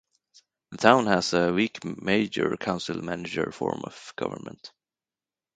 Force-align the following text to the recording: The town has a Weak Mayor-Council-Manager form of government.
The 0.71 0.77
town 0.77 1.05
has 1.05 1.31
a 1.35 1.53
Weak 1.53 1.85
Mayor-Council-Manager 2.01 3.51
form 3.51 3.81
of 3.85 4.13
government. 4.15 4.71